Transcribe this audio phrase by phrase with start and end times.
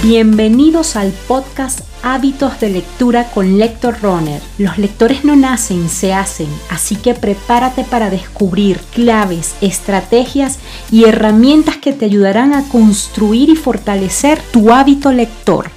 [0.00, 4.40] Bienvenidos al podcast Hábitos de Lectura con Lector Runner.
[4.56, 10.60] Los lectores no nacen, se hacen, así que prepárate para descubrir claves, estrategias
[10.92, 15.72] y herramientas que te ayudarán a construir y fortalecer tu hábito lector.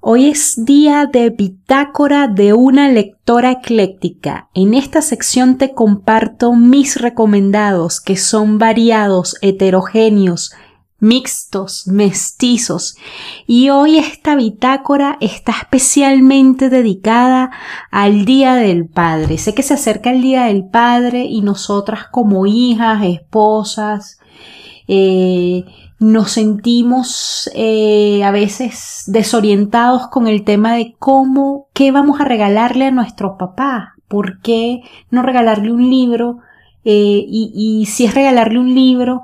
[0.00, 4.48] Hoy es día de bitácora de una lectora ecléctica.
[4.54, 10.52] En esta sección te comparto mis recomendados que son variados, heterogéneos,
[11.00, 12.96] mixtos, mestizos.
[13.46, 17.50] Y hoy esta bitácora está especialmente dedicada
[17.90, 19.38] al Día del Padre.
[19.38, 24.18] Sé que se acerca el Día del Padre y nosotras como hijas, esposas,
[24.88, 25.64] eh,
[26.00, 32.86] nos sentimos eh, a veces desorientados con el tema de cómo, qué vamos a regalarle
[32.86, 36.38] a nuestro papá, por qué no regalarle un libro
[36.84, 39.22] eh, y, y si es regalarle un libro,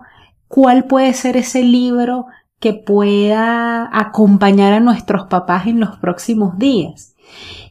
[0.54, 2.26] cuál puede ser ese libro
[2.60, 7.16] que pueda acompañar a nuestros papás en los próximos días.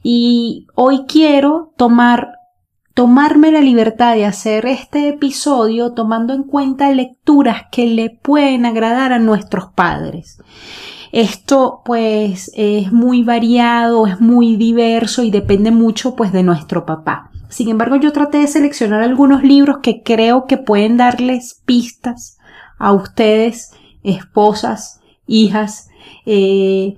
[0.03, 2.39] Y hoy quiero tomar
[2.93, 9.13] tomarme la libertad de hacer este episodio tomando en cuenta lecturas que le pueden agradar
[9.13, 10.41] a nuestros padres.
[11.13, 17.31] Esto pues es muy variado, es muy diverso y depende mucho pues de nuestro papá.
[17.47, 22.39] Sin embargo, yo traté de seleccionar algunos libros que creo que pueden darles pistas
[22.77, 23.71] a ustedes,
[24.03, 25.89] esposas, hijas,
[26.25, 26.95] eh,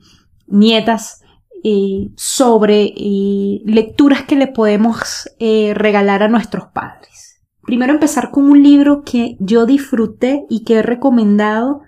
[0.48, 1.22] nietas,
[1.64, 7.42] eh, sobre eh, lecturas que le podemos regalar a nuestros padres.
[7.64, 11.82] Primero empezar con un libro que yo disfruté y que he recomendado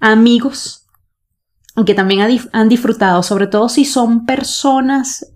[0.00, 0.86] a amigos
[1.86, 2.20] que también
[2.52, 5.32] han disfrutado, sobre todo si son personas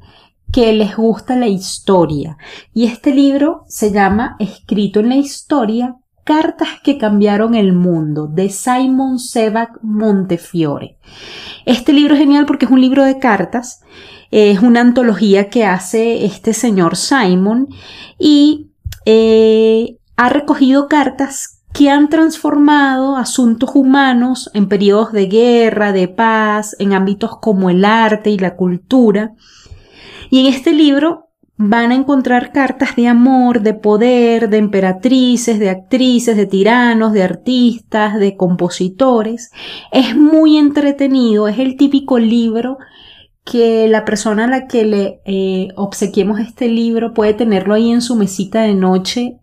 [0.52, 2.36] que les gusta la historia.
[2.74, 8.50] Y este libro se llama Escrito en la Historia Cartas que cambiaron el mundo de
[8.50, 10.98] Simon Sebag Montefiore.
[11.66, 13.84] Este libro es genial porque es un libro de cartas,
[14.32, 17.68] es una antología que hace este señor Simon
[18.18, 18.72] y
[19.04, 26.74] eh, ha recogido cartas que han transformado asuntos humanos en periodos de guerra, de paz,
[26.80, 29.34] en ámbitos como el arte y la cultura.
[30.28, 31.25] Y en este libro
[31.58, 37.22] van a encontrar cartas de amor, de poder, de emperatrices, de actrices, de tiranos, de
[37.22, 39.50] artistas, de compositores.
[39.90, 42.78] Es muy entretenido, es el típico libro
[43.44, 48.02] que la persona a la que le eh, obsequiemos este libro puede tenerlo ahí en
[48.02, 49.38] su mesita de noche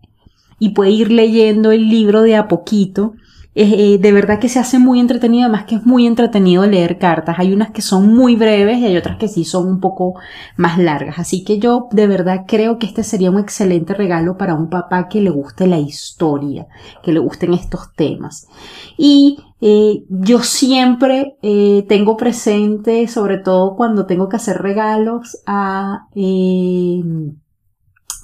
[0.58, 3.14] y puede ir leyendo el libro de a poquito
[3.56, 7.36] eh, de verdad que se hace muy entretenido, además que es muy entretenido leer cartas.
[7.38, 10.14] Hay unas que son muy breves y hay otras que sí son un poco
[10.56, 11.20] más largas.
[11.20, 15.08] Así que yo de verdad creo que este sería un excelente regalo para un papá
[15.08, 16.66] que le guste la historia,
[17.04, 18.48] que le gusten estos temas.
[18.96, 26.08] Y eh, yo siempre eh, tengo presente, sobre todo cuando tengo que hacer regalos a,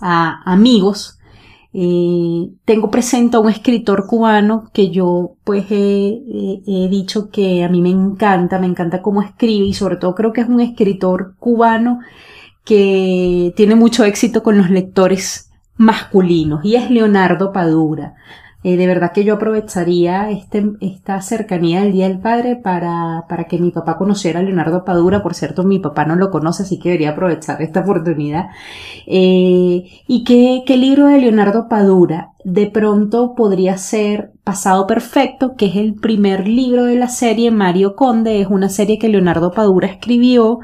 [0.01, 1.20] a amigos,
[1.73, 7.81] eh, tengo presente a un escritor cubano que yo pues he, dicho que a mí
[7.81, 12.01] me encanta, me encanta cómo escribe y sobre todo creo que es un escritor cubano
[12.65, 18.15] que tiene mucho éxito con los lectores masculinos y es Leonardo Padura.
[18.63, 23.45] Eh, de verdad que yo aprovecharía este, esta cercanía del Día del Padre para, para
[23.45, 25.23] que mi papá conociera a Leonardo Padura.
[25.23, 28.51] Por cierto, mi papá no lo conoce, así que debería aprovechar esta oportunidad.
[29.07, 35.67] Eh, ¿Y qué, qué libro de Leonardo Padura de pronto podría ser Pasado Perfecto, que
[35.67, 38.41] es el primer libro de la serie Mario Conde?
[38.41, 40.61] Es una serie que Leonardo Padura escribió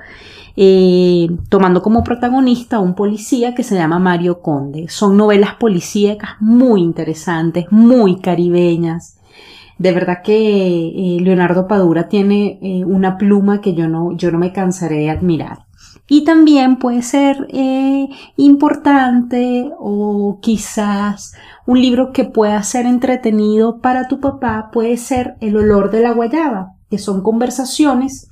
[0.57, 4.89] eh, tomando como protagonista a un policía que se llama Mario Conde.
[4.89, 9.19] Son novelas policíacas muy interesantes, muy caribeñas.
[9.79, 14.39] De verdad que eh, Leonardo Padura tiene eh, una pluma que yo no, yo no
[14.39, 15.66] me cansaré de admirar.
[16.09, 17.49] Y también puede ser
[18.37, 21.35] importante o quizás
[21.67, 26.13] un libro que pueda ser entretenido para tu papá puede ser El olor de la
[26.13, 28.31] guayaba, que son conversaciones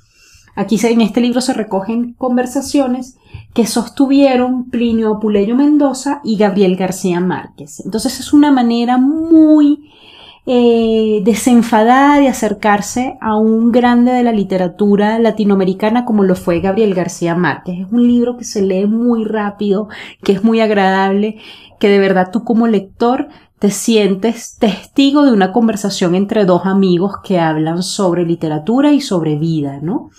[0.56, 3.16] Aquí en este libro se recogen conversaciones
[3.54, 7.82] que sostuvieron Plinio Apuleyo Mendoza y Gabriel García Márquez.
[7.84, 9.90] Entonces es una manera muy
[10.46, 16.94] eh, desenfadada de acercarse a un grande de la literatura latinoamericana como lo fue Gabriel
[16.94, 17.81] García Márquez.
[17.81, 19.88] Es un libro que se lee muy rápido,
[20.23, 21.38] que es muy agradable,
[21.81, 27.14] que de verdad tú como lector te sientes testigo de una conversación entre dos amigos
[27.25, 30.11] que hablan sobre literatura y sobre vida, ¿no?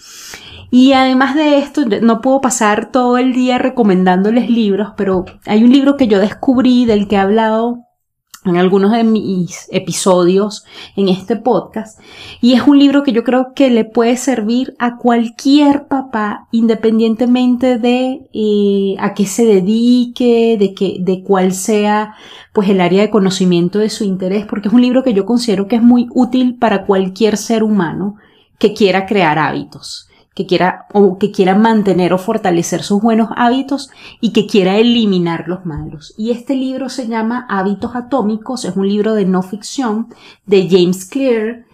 [0.71, 5.71] Y además de esto, no puedo pasar todo el día recomendándoles libros, pero hay un
[5.71, 7.84] libro que yo descubrí del que he hablado
[8.45, 10.65] en algunos de mis episodios
[10.95, 12.00] en este podcast
[12.42, 17.77] y es un libro que yo creo que le puede servir a cualquier papá independientemente
[17.80, 22.15] de eh, a qué se dedique, de que, de cuál sea
[22.53, 25.68] pues el área de conocimiento de su interés, porque es un libro que yo considero
[25.68, 28.15] que es muy útil para cualquier ser humano
[28.57, 33.89] que quiera crear hábitos que quiera o que quiera mantener o fortalecer sus buenos hábitos
[34.19, 36.13] y que quiera eliminar los malos.
[36.17, 40.07] Y este libro se llama Hábitos Atómicos, es un libro de no ficción
[40.45, 41.65] de James Clear.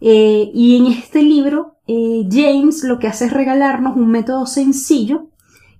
[0.00, 5.26] Eh, y en este libro, eh, James lo que hace es regalarnos un método sencillo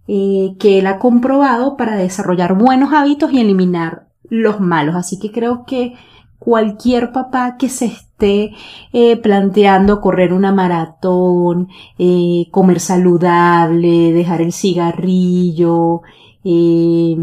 [0.06, 4.94] eh, que él ha comprobado para desarrollar buenos hábitos y eliminar los malos.
[4.94, 5.94] Así que creo que
[6.40, 8.52] cualquier papá que se esté
[8.92, 16.02] eh, planteando correr una maratón, eh, comer saludable, dejar el cigarrillo,
[16.44, 17.16] eh,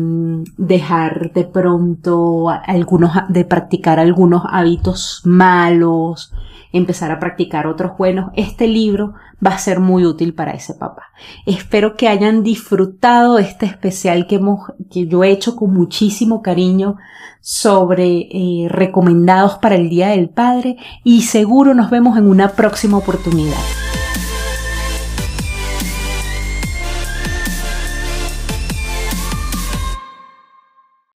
[0.57, 6.33] dejar de pronto algunos, de practicar algunos hábitos malos,
[6.71, 9.13] empezar a practicar otros buenos, este libro
[9.45, 11.03] va a ser muy útil para ese papá.
[11.45, 16.97] Espero que hayan disfrutado este especial que, hemos, que yo he hecho con muchísimo cariño
[17.41, 22.97] sobre eh, recomendados para el Día del Padre y seguro nos vemos en una próxima
[22.97, 23.57] oportunidad.